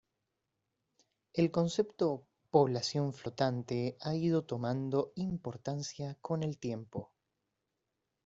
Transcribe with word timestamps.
El 1.31 1.51
concepto 1.51 2.25
"población 2.49 3.13
flotante" 3.13 3.97
ha 4.01 4.15
ido 4.15 4.43
tomando 4.43 5.11
importancia 5.15 6.17
con 6.23 6.41
el 6.41 6.57
tiempo. 6.57 7.11